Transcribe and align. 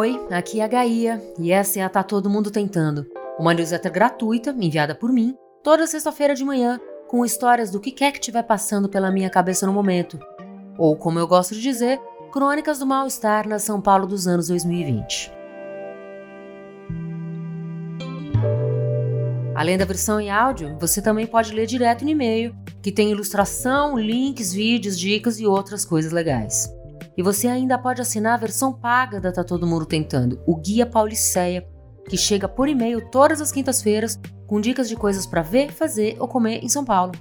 Oi, 0.00 0.18
aqui 0.30 0.60
é 0.60 0.64
a 0.64 0.66
Gaia 0.66 1.22
e 1.38 1.52
essa 1.52 1.78
é 1.78 1.82
a 1.82 1.88
Tá 1.90 2.02
Todo 2.02 2.30
Mundo 2.30 2.50
Tentando, 2.50 3.06
uma 3.38 3.52
newsletter 3.52 3.92
gratuita 3.92 4.56
enviada 4.58 4.94
por 4.94 5.12
mim 5.12 5.36
toda 5.62 5.86
sexta-feira 5.86 6.34
de 6.34 6.42
manhã 6.42 6.80
com 7.06 7.22
histórias 7.22 7.70
do 7.70 7.78
que 7.78 7.90
quer 7.90 8.10
que 8.10 8.18
estiver 8.18 8.42
passando 8.42 8.88
pela 8.88 9.10
minha 9.10 9.28
cabeça 9.28 9.66
no 9.66 9.74
momento. 9.74 10.18
Ou, 10.78 10.96
como 10.96 11.18
eu 11.18 11.28
gosto 11.28 11.54
de 11.54 11.60
dizer, 11.60 12.00
crônicas 12.32 12.78
do 12.78 12.86
mal-estar 12.86 13.46
na 13.46 13.58
São 13.58 13.78
Paulo 13.78 14.06
dos 14.06 14.26
anos 14.26 14.48
2020. 14.48 15.30
Além 19.54 19.76
da 19.76 19.84
versão 19.84 20.18
em 20.18 20.30
áudio, 20.30 20.78
você 20.80 21.02
também 21.02 21.26
pode 21.26 21.52
ler 21.52 21.66
direto 21.66 22.06
no 22.06 22.10
e-mail, 22.10 22.56
que 22.82 22.90
tem 22.90 23.10
ilustração, 23.10 23.98
links, 23.98 24.50
vídeos, 24.50 24.98
dicas 24.98 25.38
e 25.38 25.46
outras 25.46 25.84
coisas 25.84 26.10
legais. 26.10 26.79
E 27.16 27.22
você 27.22 27.48
ainda 27.48 27.78
pode 27.78 28.00
assinar 28.00 28.34
a 28.34 28.40
versão 28.40 28.72
paga 28.72 29.20
da 29.20 29.32
Tá 29.32 29.44
Todo 29.44 29.66
Mundo 29.66 29.86
Tentando, 29.86 30.40
o 30.46 30.56
Guia 30.56 30.86
Pauliceia, 30.86 31.66
que 32.08 32.16
chega 32.16 32.48
por 32.48 32.68
e-mail 32.68 33.10
todas 33.10 33.40
as 33.40 33.52
quintas-feiras 33.52 34.18
com 34.46 34.60
dicas 34.60 34.88
de 34.88 34.96
coisas 34.96 35.26
para 35.26 35.42
ver, 35.42 35.72
fazer 35.72 36.16
ou 36.18 36.26
comer 36.26 36.64
em 36.64 36.68
São 36.68 36.84
Paulo. 36.84 37.12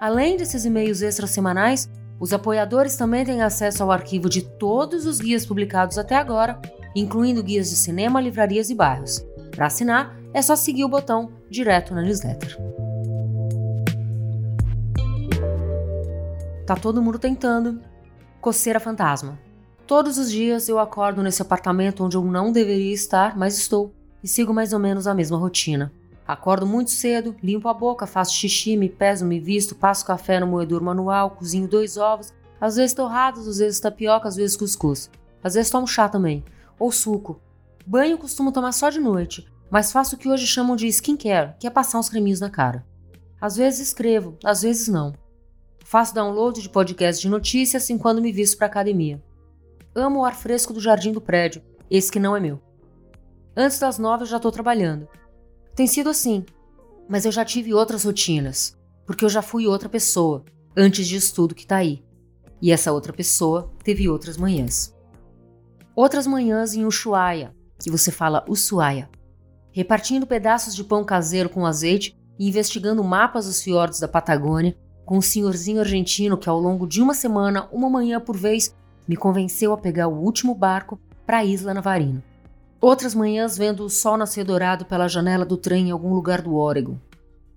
Além 0.00 0.36
desses 0.36 0.64
e-mails 0.64 1.02
extras 1.02 1.30
semanais, 1.30 1.88
os 2.20 2.32
apoiadores 2.32 2.96
também 2.96 3.24
têm 3.24 3.42
acesso 3.42 3.82
ao 3.82 3.90
arquivo 3.90 4.28
de 4.28 4.42
todos 4.42 5.06
os 5.06 5.20
guias 5.20 5.46
publicados 5.46 5.98
até 5.98 6.16
agora, 6.16 6.60
incluindo 6.94 7.42
guias 7.42 7.70
de 7.70 7.76
cinema, 7.76 8.20
livrarias 8.20 8.70
e 8.70 8.74
bairros. 8.74 9.24
Para 9.50 9.66
assinar, 9.66 10.16
é 10.32 10.42
só 10.42 10.54
seguir 10.54 10.84
o 10.84 10.88
botão 10.88 11.32
direto 11.50 11.94
na 11.94 12.02
newsletter. 12.02 12.56
Tá 16.66 16.76
todo 16.76 17.02
mundo 17.02 17.18
tentando. 17.18 17.80
Coceira 18.40 18.78
fantasma. 18.78 19.36
Todos 19.84 20.16
os 20.16 20.30
dias 20.30 20.68
eu 20.68 20.78
acordo 20.78 21.24
nesse 21.24 21.42
apartamento 21.42 22.04
onde 22.04 22.16
eu 22.16 22.24
não 22.24 22.52
deveria 22.52 22.94
estar, 22.94 23.36
mas 23.36 23.58
estou, 23.58 23.92
e 24.22 24.28
sigo 24.28 24.54
mais 24.54 24.72
ou 24.72 24.78
menos 24.78 25.08
a 25.08 25.14
mesma 25.14 25.36
rotina. 25.36 25.92
Acordo 26.26 26.64
muito 26.64 26.92
cedo, 26.92 27.34
limpo 27.42 27.68
a 27.68 27.74
boca, 27.74 28.06
faço 28.06 28.34
xixi, 28.34 28.76
me 28.76 28.88
peso, 28.88 29.26
me 29.26 29.40
visto, 29.40 29.74
passo 29.74 30.06
café 30.06 30.38
no 30.38 30.46
moedor 30.46 30.80
manual, 30.80 31.32
cozinho 31.32 31.66
dois 31.66 31.96
ovos, 31.96 32.32
às 32.60 32.76
vezes 32.76 32.94
torrados, 32.94 33.48
às 33.48 33.58
vezes 33.58 33.80
tapioca, 33.80 34.28
às 34.28 34.36
vezes 34.36 34.56
cuscuz. 34.56 35.10
Às 35.42 35.54
vezes 35.54 35.70
tomo 35.70 35.88
chá 35.88 36.08
também, 36.08 36.44
ou 36.78 36.92
suco. 36.92 37.40
Banho 37.84 38.18
costumo 38.18 38.52
tomar 38.52 38.70
só 38.70 38.88
de 38.88 39.00
noite, 39.00 39.48
mas 39.68 39.90
faço 39.90 40.14
o 40.14 40.18
que 40.18 40.28
hoje 40.28 40.46
chamam 40.46 40.76
de 40.76 40.86
skincare, 40.86 41.54
que 41.58 41.66
é 41.66 41.70
passar 41.70 41.98
uns 41.98 42.08
creminhos 42.08 42.38
na 42.38 42.50
cara. 42.50 42.86
Às 43.40 43.56
vezes 43.56 43.88
escrevo, 43.88 44.36
às 44.44 44.62
vezes 44.62 44.86
não. 44.86 45.12
Faço 45.88 46.14
download 46.14 46.60
de 46.60 46.68
podcast 46.68 47.22
de 47.22 47.30
notícias 47.30 47.88
quando 47.98 48.20
me 48.20 48.30
visto 48.30 48.58
para 48.58 48.66
academia. 48.66 49.24
Amo 49.94 50.20
o 50.20 50.24
ar 50.26 50.36
fresco 50.36 50.70
do 50.70 50.80
jardim 50.80 51.12
do 51.12 51.18
prédio, 51.18 51.62
esse 51.90 52.12
que 52.12 52.20
não 52.20 52.36
é 52.36 52.40
meu. 52.40 52.60
Antes 53.56 53.78
das 53.78 53.98
nove 53.98 54.24
eu 54.24 54.26
já 54.26 54.36
estou 54.36 54.52
trabalhando. 54.52 55.08
Tem 55.74 55.86
sido 55.86 56.10
assim. 56.10 56.44
Mas 57.08 57.24
eu 57.24 57.32
já 57.32 57.42
tive 57.42 57.72
outras 57.72 58.04
rotinas, 58.04 58.76
porque 59.06 59.24
eu 59.24 59.30
já 59.30 59.40
fui 59.40 59.66
outra 59.66 59.88
pessoa 59.88 60.44
antes 60.76 61.08
disso 61.08 61.34
tudo 61.34 61.54
que 61.54 61.66
tá 61.66 61.76
aí. 61.76 62.04
E 62.60 62.70
essa 62.70 62.92
outra 62.92 63.14
pessoa 63.14 63.72
teve 63.82 64.10
outras 64.10 64.36
manhãs. 64.36 64.94
Outras 65.96 66.26
manhãs 66.26 66.74
em 66.74 66.84
Ushuaia, 66.84 67.56
que 67.82 67.90
você 67.90 68.10
fala 68.10 68.44
Ushuaia, 68.46 69.08
repartindo 69.72 70.26
pedaços 70.26 70.76
de 70.76 70.84
pão 70.84 71.02
caseiro 71.02 71.48
com 71.48 71.64
azeite 71.64 72.14
e 72.38 72.46
investigando 72.46 73.02
mapas 73.02 73.46
dos 73.46 73.62
fiordes 73.62 74.00
da 74.00 74.06
Patagônia 74.06 74.76
com 75.08 75.16
um 75.16 75.22
senhorzinho 75.22 75.80
argentino 75.80 76.36
que 76.36 76.50
ao 76.50 76.60
longo 76.60 76.86
de 76.86 77.00
uma 77.00 77.14
semana, 77.14 77.66
uma 77.72 77.88
manhã 77.88 78.20
por 78.20 78.36
vez, 78.36 78.76
me 79.08 79.16
convenceu 79.16 79.72
a 79.72 79.78
pegar 79.78 80.06
o 80.06 80.20
último 80.22 80.54
barco 80.54 81.00
para 81.24 81.38
a 81.38 81.44
Isla 81.46 81.72
Navarino. 81.72 82.22
Outras 82.78 83.14
manhãs 83.14 83.56
vendo 83.56 83.86
o 83.86 83.88
sol 83.88 84.18
nascer 84.18 84.44
dourado 84.44 84.84
pela 84.84 85.08
janela 85.08 85.46
do 85.46 85.56
trem 85.56 85.88
em 85.88 85.90
algum 85.92 86.12
lugar 86.12 86.42
do 86.42 86.54
Oregon. 86.54 86.98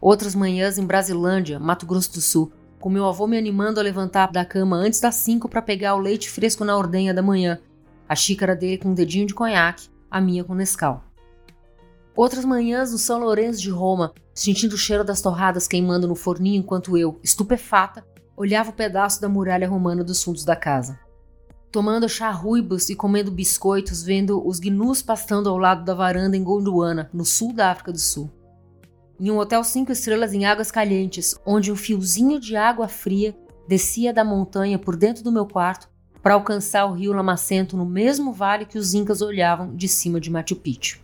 Outras 0.00 0.34
manhãs 0.34 0.78
em 0.78 0.86
Brasilândia, 0.86 1.60
Mato 1.60 1.84
Grosso 1.84 2.14
do 2.14 2.20
Sul, 2.22 2.50
com 2.80 2.88
meu 2.88 3.04
avô 3.04 3.26
me 3.26 3.36
animando 3.36 3.78
a 3.78 3.82
levantar 3.82 4.32
da 4.32 4.42
cama 4.42 4.76
antes 4.76 4.98
das 4.98 5.16
cinco 5.16 5.46
para 5.46 5.60
pegar 5.60 5.96
o 5.96 6.00
leite 6.00 6.30
fresco 6.30 6.64
na 6.64 6.74
ordenha 6.74 7.12
da 7.12 7.20
manhã, 7.20 7.58
a 8.08 8.16
xícara 8.16 8.56
dele 8.56 8.78
com 8.78 8.88
um 8.88 8.94
dedinho 8.94 9.26
de 9.26 9.34
conhaque, 9.34 9.90
a 10.10 10.18
minha 10.18 10.44
com 10.44 10.54
Nescau. 10.54 11.04
Outras 12.16 12.44
manhãs 12.44 12.92
no 12.92 12.98
São 12.98 13.18
Lourenço 13.18 13.60
de 13.60 13.70
Roma, 13.70 14.12
sentindo 14.34 14.74
o 14.74 14.78
cheiro 14.78 15.04
das 15.04 15.20
torradas 15.20 15.66
queimando 15.66 16.06
no 16.06 16.14
forninho 16.14 16.60
enquanto 16.60 16.96
eu, 16.96 17.18
estupefata, 17.22 18.06
olhava 18.36 18.70
o 18.70 18.74
pedaço 18.74 19.20
da 19.20 19.28
muralha 19.28 19.68
romana 19.68 20.04
dos 20.04 20.22
fundos 20.22 20.44
da 20.44 20.56
casa 20.56 20.98
tomando 21.74 22.08
chá 22.08 22.30
ruibos 22.30 22.88
e 22.88 22.94
comendo 22.94 23.32
biscoitos, 23.32 24.00
vendo 24.00 24.40
os 24.46 24.60
gnus 24.60 25.02
pastando 25.02 25.50
ao 25.50 25.58
lado 25.58 25.84
da 25.84 25.92
varanda 25.92 26.36
em 26.36 26.44
Gondwana, 26.44 27.10
no 27.12 27.24
sul 27.24 27.52
da 27.52 27.72
África 27.72 27.90
do 27.90 27.98
Sul. 27.98 28.30
Em 29.18 29.28
um 29.28 29.38
hotel 29.38 29.64
cinco 29.64 29.90
estrelas 29.90 30.32
em 30.32 30.44
Águas 30.44 30.70
Calientes, 30.70 31.34
onde 31.44 31.72
um 31.72 31.76
fiozinho 31.76 32.38
de 32.38 32.54
água 32.54 32.86
fria 32.86 33.36
descia 33.66 34.14
da 34.14 34.22
montanha 34.22 34.78
por 34.78 34.94
dentro 34.94 35.24
do 35.24 35.32
meu 35.32 35.46
quarto 35.46 35.88
para 36.22 36.34
alcançar 36.34 36.84
o 36.86 36.92
rio 36.92 37.12
Lamacento 37.12 37.76
no 37.76 37.84
mesmo 37.84 38.32
vale 38.32 38.66
que 38.66 38.78
os 38.78 38.94
incas 38.94 39.20
olhavam 39.20 39.74
de 39.74 39.88
cima 39.88 40.20
de 40.20 40.30
Machu 40.30 40.54
Picchu. 40.54 41.00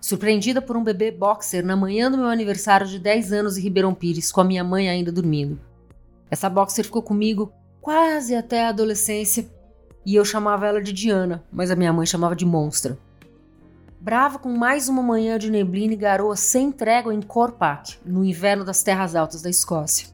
Surpreendida 0.00 0.62
por 0.62 0.76
um 0.76 0.84
bebê 0.84 1.10
boxer 1.10 1.64
na 1.64 1.76
manhã 1.76 2.10
do 2.10 2.16
meu 2.16 2.28
aniversário 2.28 2.86
de 2.86 2.98
10 2.98 3.32
anos 3.32 3.58
em 3.58 3.62
Ribeirão 3.62 3.92
Pires, 3.92 4.30
com 4.30 4.40
a 4.40 4.44
minha 4.44 4.62
mãe 4.62 4.88
ainda 4.88 5.10
dormindo. 5.10 5.58
Essa 6.30 6.48
boxer 6.48 6.84
ficou 6.84 7.02
comigo 7.02 7.52
quase 7.80 8.34
até 8.34 8.64
a 8.64 8.68
adolescência, 8.68 9.50
e 10.06 10.14
eu 10.14 10.24
chamava 10.24 10.66
ela 10.66 10.80
de 10.80 10.92
Diana, 10.92 11.42
mas 11.50 11.70
a 11.70 11.76
minha 11.76 11.92
mãe 11.92 12.06
chamava 12.06 12.36
de 12.36 12.46
Monstra. 12.46 12.96
Brava 14.00 14.38
com 14.38 14.50
mais 14.50 14.88
uma 14.88 15.02
manhã 15.02 15.36
de 15.36 15.50
neblina 15.50 15.92
e 15.92 15.96
garoa 15.96 16.36
sem 16.36 16.70
trégua 16.70 17.12
em 17.12 17.20
Corpac, 17.20 17.98
no 18.06 18.24
inverno 18.24 18.64
das 18.64 18.82
terras 18.82 19.16
altas 19.16 19.42
da 19.42 19.50
Escócia. 19.50 20.08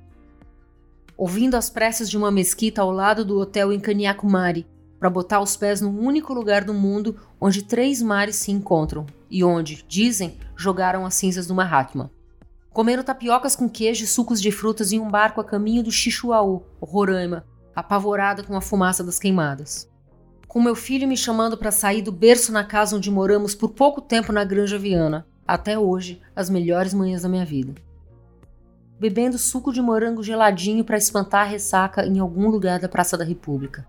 Ouvindo 1.16 1.56
as 1.56 1.68
preces 1.68 2.08
de 2.08 2.16
uma 2.16 2.30
mesquita 2.30 2.80
ao 2.80 2.90
lado 2.90 3.24
do 3.24 3.38
hotel 3.38 3.72
em 3.72 3.78
Kanyakumari, 3.78 4.66
para 4.98 5.10
botar 5.10 5.40
os 5.40 5.54
pés 5.54 5.82
no 5.82 5.90
único 5.90 6.32
lugar 6.32 6.64
do 6.64 6.72
mundo 6.72 7.16
onde 7.38 7.62
três 7.62 8.00
mares 8.00 8.36
se 8.36 8.50
encontram 8.50 9.04
e 9.34 9.42
onde, 9.42 9.84
dizem, 9.88 10.38
jogaram 10.54 11.04
as 11.04 11.14
cinzas 11.14 11.48
do 11.48 11.56
Mahatma. 11.56 12.08
Comendo 12.70 13.02
tapiocas 13.02 13.56
com 13.56 13.68
queijo 13.68 14.04
e 14.04 14.06
sucos 14.06 14.40
de 14.40 14.52
frutas 14.52 14.92
em 14.92 15.00
um 15.00 15.10
barco 15.10 15.40
a 15.40 15.44
caminho 15.44 15.82
do 15.82 15.90
Xixuaú, 15.90 16.62
Roraima, 16.80 17.44
apavorada 17.74 18.44
com 18.44 18.56
a 18.56 18.60
fumaça 18.60 19.02
das 19.02 19.18
queimadas. 19.18 19.90
Com 20.46 20.62
meu 20.62 20.76
filho 20.76 21.08
me 21.08 21.16
chamando 21.16 21.56
para 21.56 21.72
sair 21.72 22.00
do 22.00 22.12
berço 22.12 22.52
na 22.52 22.62
casa 22.62 22.94
onde 22.94 23.10
moramos 23.10 23.56
por 23.56 23.70
pouco 23.70 24.00
tempo 24.00 24.32
na 24.32 24.44
Granja 24.44 24.78
Viana, 24.78 25.26
até 25.44 25.76
hoje, 25.76 26.22
as 26.36 26.48
melhores 26.48 26.94
manhãs 26.94 27.22
da 27.22 27.28
minha 27.28 27.44
vida. 27.44 27.74
Bebendo 29.00 29.36
suco 29.36 29.72
de 29.72 29.82
morango 29.82 30.22
geladinho 30.22 30.84
para 30.84 30.96
espantar 30.96 31.40
a 31.40 31.50
ressaca 31.50 32.06
em 32.06 32.20
algum 32.20 32.48
lugar 32.48 32.78
da 32.78 32.88
Praça 32.88 33.18
da 33.18 33.24
República. 33.24 33.84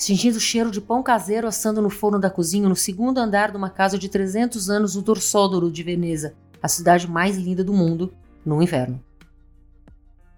Sentindo 0.00 0.36
o 0.36 0.40
cheiro 0.40 0.70
de 0.70 0.80
pão 0.80 1.02
caseiro 1.02 1.46
assando 1.46 1.82
no 1.82 1.90
forno 1.90 2.18
da 2.18 2.30
cozinha 2.30 2.68
no 2.68 2.74
segundo 2.74 3.18
andar 3.18 3.50
de 3.50 3.56
uma 3.56 3.68
casa 3.68 3.98
de 3.98 4.08
300 4.08 4.70
anos 4.70 4.94
no 4.94 5.02
Dorsódoro 5.02 5.70
de 5.70 5.82
Veneza, 5.82 6.34
a 6.62 6.68
cidade 6.68 7.06
mais 7.06 7.36
linda 7.36 7.62
do 7.62 7.74
mundo, 7.74 8.12
no 8.44 8.62
inverno 8.62 9.02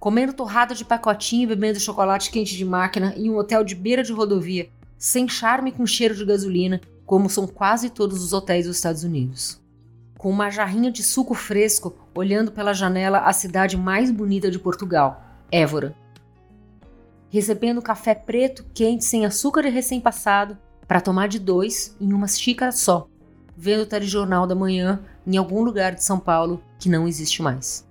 comendo 0.02 0.32
torrada 0.32 0.74
de 0.74 0.84
pacotinho 0.84 1.44
e 1.44 1.46
bebendo 1.46 1.78
chocolate 1.78 2.32
quente 2.32 2.56
de 2.56 2.64
máquina 2.64 3.14
em 3.16 3.30
um 3.30 3.36
hotel 3.36 3.62
de 3.62 3.76
beira 3.76 4.02
de 4.02 4.12
rodovia, 4.12 4.68
sem 4.98 5.28
charme 5.28 5.70
com 5.70 5.86
cheiro 5.86 6.12
de 6.12 6.24
gasolina, 6.24 6.80
como 7.06 7.30
são 7.30 7.46
quase 7.46 7.88
todos 7.88 8.20
os 8.20 8.32
hotéis 8.32 8.66
dos 8.66 8.74
Estados 8.74 9.04
Unidos. 9.04 9.62
Com 10.18 10.28
uma 10.28 10.50
jarrinha 10.50 10.90
de 10.90 11.04
suco 11.04 11.34
fresco, 11.34 11.94
olhando 12.16 12.50
pela 12.50 12.72
janela 12.74 13.20
a 13.20 13.32
cidade 13.32 13.76
mais 13.76 14.10
bonita 14.10 14.50
de 14.50 14.58
Portugal, 14.58 15.22
Évora. 15.52 15.94
Recebendo 17.32 17.80
café 17.80 18.14
preto, 18.14 18.62
quente, 18.74 19.06
sem 19.06 19.24
açúcar 19.24 19.64
e 19.64 19.70
recém-passado, 19.70 20.58
para 20.86 21.00
tomar 21.00 21.28
de 21.28 21.38
dois 21.38 21.96
em 21.98 22.12
uma 22.12 22.28
xícara 22.28 22.70
só, 22.70 23.08
vendo 23.56 23.84
o 23.84 23.86
telejornal 23.86 24.46
da 24.46 24.54
manhã 24.54 25.02
em 25.26 25.38
algum 25.38 25.62
lugar 25.62 25.94
de 25.94 26.04
São 26.04 26.20
Paulo 26.20 26.62
que 26.78 26.90
não 26.90 27.08
existe 27.08 27.40
mais. 27.40 27.88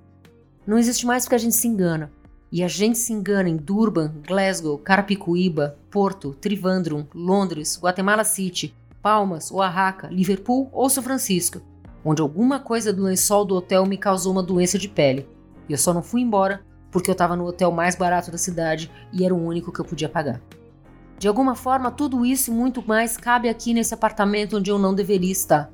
Não 0.68 0.78
existe 0.78 1.08
mais 1.08 1.24
porque 1.24 1.34
a 1.34 1.40
gente 1.40 1.56
se 1.56 1.68
engana. 1.68 2.12
E 2.52 2.62
a 2.62 2.68
gente 2.68 3.00
se 3.00 3.14
engana 3.14 3.50
em 3.50 3.58
Durban, 3.58 4.14
Glasgow, 4.28 4.78
Carapicuíba, 4.78 5.76
Porto, 5.90 6.36
Trivandrum, 6.40 7.08
Londres, 7.12 7.80
Guatemala 7.82 8.24
City, 8.24 8.76
Palmas, 9.02 9.50
Oaxaca, 9.50 10.08
Liverpool 10.10 10.70
ou 10.72 10.88
São 10.88 11.02
Francisco, 11.02 11.64
onde 12.06 12.22
alguma 12.22 12.60
coisa 12.60 12.94
do 12.94 13.06
lençol 13.06 13.44
do 13.44 13.56
hotel 13.56 13.88
me 13.88 13.98
causou 13.98 14.34
uma 14.34 14.44
doença 14.44 14.78
de 14.78 14.88
pele. 14.88 15.28
E 15.68 15.72
eu 15.72 15.80
só 15.80 15.92
não 15.92 16.04
fui 16.04 16.22
embora 16.22 16.64
porque 16.92 17.10
eu 17.10 17.14
estava 17.14 17.36
no 17.36 17.46
hotel 17.46 17.72
mais 17.72 17.96
barato 17.96 18.30
da 18.30 18.38
cidade 18.38 18.92
e 19.12 19.26
era 19.26 19.34
o 19.34 19.44
único 19.44 19.72
que 19.72 19.80
eu 19.80 19.86
podia 19.86 20.10
pagar. 20.10 20.42
De 21.18 21.28
alguma 21.28 21.56
forma, 21.56 21.92
tudo 21.92 22.26
isso 22.26 22.52
e 22.52 22.54
muito 22.54 22.86
mais 22.86 23.16
cabe 23.16 23.48
aqui 23.48 23.74
nesse 23.74 23.94
apartamento 23.94 24.58
onde 24.58 24.70
eu 24.70 24.78
não 24.78 24.94
deveria 24.94 25.32
estar. 25.32 25.72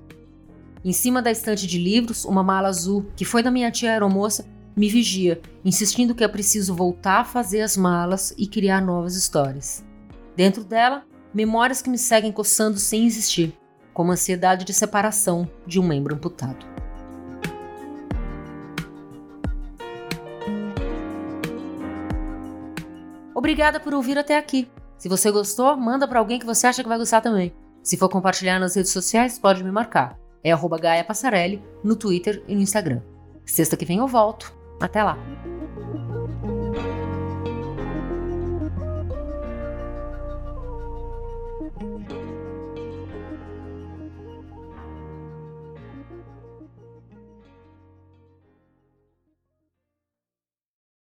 Em 0.83 0.93
cima 0.93 1.21
da 1.21 1.31
estante 1.31 1.65
de 1.65 1.79
livros, 1.79 2.25
uma 2.25 2.43
mala 2.43 2.67
azul, 2.67 3.05
que 3.15 3.25
foi 3.25 3.41
da 3.41 3.49
minha 3.49 3.71
tia 3.71 3.91
aeromoça, 3.91 4.45
me 4.75 4.89
vigia, 4.89 5.41
insistindo 5.65 6.13
que 6.13 6.23
é 6.23 6.27
preciso 6.27 6.75
voltar 6.75 7.21
a 7.21 7.25
fazer 7.25 7.61
as 7.61 7.75
malas 7.75 8.33
e 8.37 8.45
criar 8.45 8.81
novas 8.81 9.15
histórias. 9.15 9.83
Dentro 10.35 10.63
dela, 10.63 11.03
memórias 11.33 11.81
que 11.81 11.89
me 11.89 11.97
seguem 11.97 12.31
coçando 12.31 12.77
sem 12.77 13.05
existir, 13.05 13.57
como 13.93 14.11
a 14.11 14.13
ansiedade 14.13 14.65
de 14.65 14.73
separação 14.73 15.49
de 15.65 15.79
um 15.79 15.83
membro 15.83 16.13
amputado. 16.13 16.76
Obrigada 23.37 23.79
por 23.79 23.93
ouvir 23.93 24.17
até 24.17 24.35
aqui. 24.35 24.67
Se 24.97 25.07
você 25.07 25.29
gostou, 25.29 25.77
manda 25.77 26.07
para 26.07 26.17
alguém 26.17 26.39
que 26.39 26.45
você 26.45 26.65
acha 26.65 26.81
que 26.81 26.89
vai 26.89 26.97
gostar 26.97 27.21
também. 27.21 27.53
Se 27.83 27.95
for 27.95 28.09
compartilhar 28.09 28.57
nas 28.57 28.75
redes 28.75 28.91
sociais, 28.91 29.37
pode 29.37 29.63
me 29.63 29.71
marcar. 29.71 30.17
É 30.43 30.51
arroba 30.51 30.79
Gaia 30.79 31.03
Passarelli 31.03 31.63
no 31.83 31.95
Twitter 31.95 32.43
e 32.47 32.55
no 32.55 32.61
Instagram. 32.61 32.99
Sexta 33.45 33.77
que 33.77 33.85
vem 33.85 33.99
eu 33.99 34.07
volto. 34.07 34.51
Até 34.81 35.03
lá! 35.03 35.15